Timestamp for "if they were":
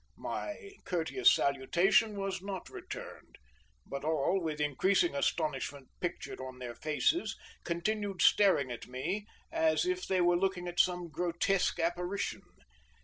9.85-10.39